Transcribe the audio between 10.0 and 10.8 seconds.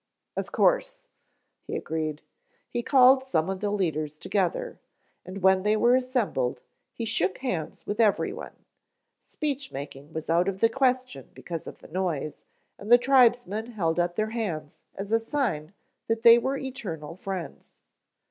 was out of the